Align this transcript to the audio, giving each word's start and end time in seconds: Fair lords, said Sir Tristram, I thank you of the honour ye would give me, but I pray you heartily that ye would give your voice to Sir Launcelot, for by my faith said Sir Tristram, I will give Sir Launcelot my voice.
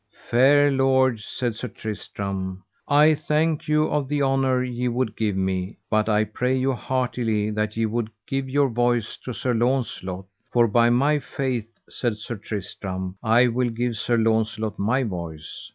Fair 0.31 0.71
lords, 0.71 1.23
said 1.25 1.53
Sir 1.53 1.67
Tristram, 1.67 2.63
I 2.87 3.13
thank 3.13 3.67
you 3.67 3.83
of 3.87 4.09
the 4.09 4.23
honour 4.23 4.63
ye 4.63 4.87
would 4.87 5.15
give 5.15 5.35
me, 5.37 5.77
but 5.91 6.09
I 6.09 6.23
pray 6.23 6.57
you 6.57 6.73
heartily 6.73 7.51
that 7.51 7.77
ye 7.77 7.85
would 7.85 8.09
give 8.25 8.49
your 8.49 8.69
voice 8.69 9.15
to 9.25 9.31
Sir 9.31 9.53
Launcelot, 9.53 10.25
for 10.51 10.67
by 10.67 10.89
my 10.89 11.19
faith 11.19 11.69
said 11.87 12.17
Sir 12.17 12.37
Tristram, 12.37 13.15
I 13.21 13.45
will 13.47 13.69
give 13.69 13.95
Sir 13.95 14.17
Launcelot 14.17 14.79
my 14.79 15.03
voice. 15.03 15.69